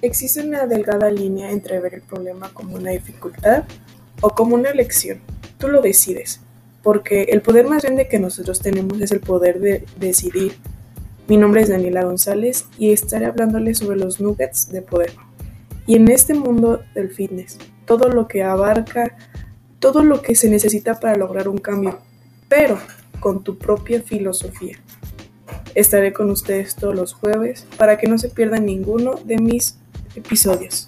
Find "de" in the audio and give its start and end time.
9.58-9.84, 14.70-14.82, 29.24-29.38